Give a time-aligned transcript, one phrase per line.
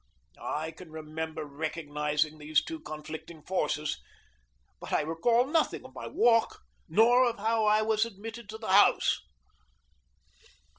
[0.41, 3.99] I can remember recognizing these two conflicting forces,
[4.79, 8.69] but I recall nothing of my walk, nor of how I was admitted to the
[8.69, 9.19] house.